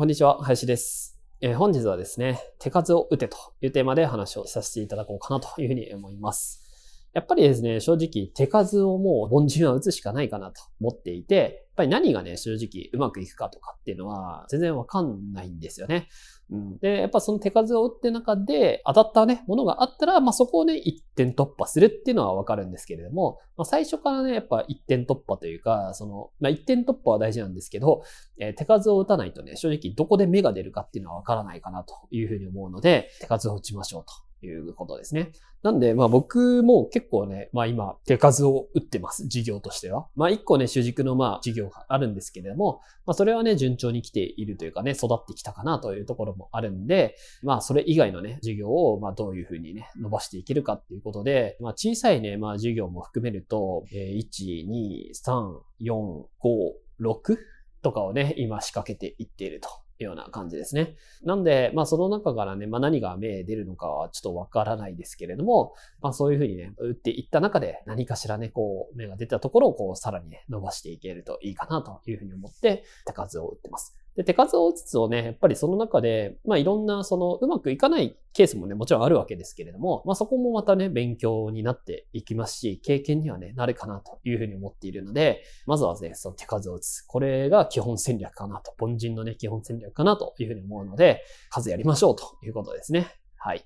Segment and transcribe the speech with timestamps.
[0.00, 6.69] こんにちは林ですえー、本日はですね、手数を打てというテーマで話をさせていただこうかなというふうに思います。
[7.12, 16.08] やっぱりですね、正直手数をもう凡人は打つしかないかなと思っていて、やっぱり何がね、正直うまくいくかとかっていうのは全然わかんないんですよね。
[16.50, 28.02] うん、で、やっぱその手数を打って中で当たったね、ものがあったら、まあ、そこをね、一点突破するっていうのはわかるんですけれども、まあ、最初からね、やっぱ一点突破というか、その、まあ、一点突破は大事なんですけど、
[28.38, 35.32] えー、手数を打たないとね、正直どこで芽が出るかっていうのはわからないかなというふうに思うので、手数を打ちましょうということですね。
[35.62, 40.06] なんで、まあ僕も結構ね、まあ今手数を打ってます、事業としては。
[40.16, 57.36] まあ一個ね、主軸のまあ事業があるんですけれども、まあそれはね、順調に来ているというかね、育ってきたかなというところもあるんで、まあそれ以外のね、事業をまあどういうふうにね、伸ばしていけるかっていうことで、まあ小さいね、まあ事業も含めると、えー、1、2、3、4、5、6
[57.82, 59.68] とかをね、今仕掛けていっていると
[60.04, 60.96] ような感じですね。
[61.22, 73.99] なんで、まあその中からね、まあ何が目出るのかはちょっとわからないですけれども、まあそういうふうにね、打っていった中で何かしらね、こう、目が出たところをこう、さらに、伸ばしていけるといいかなというふうに思って、手数を打ってます。
[74.20, 87.00] で、手数を打つつをね、やっぱりその中で、まあいろんなそのうまくいかないケースもね、もちろんあるわけですけれども、まあそこもまたね、勉強になっていきますし、経験にはね、なるかなというふうに思っているので、まずはね、その手数を打つ。
[87.06, 93.08] これが基本戦略かなと、凡人のね、基本戦略かなというふうに思うので、数やりましょうということですね。
[93.38, 93.64] はい。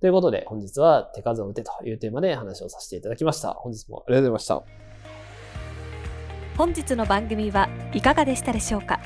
[0.00, 3.54] ということで、本日は手数を打てというテーマで話をさせていただきました。
[3.54, 4.88] 本日もありがとうございました。
[6.56, 9.00] 本日の番組はいかがでしたでしょうか？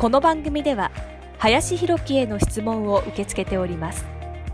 [0.00, 0.90] この番組では
[1.36, 4.06] 林博樹への質問を受け付けております。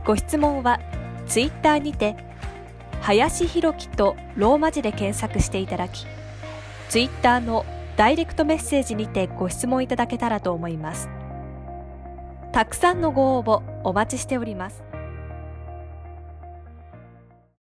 [0.05, 0.81] ご質問は
[1.29, 2.17] ツイッターにて
[3.01, 6.05] 林博樹とローマ字で検索していただき
[6.89, 7.65] ツイッターの
[7.97, 11.09] ダイレクトメッセージにてご質問いただけたらと思います。
[12.51, 14.83] たくさんのご応募お待ちしております。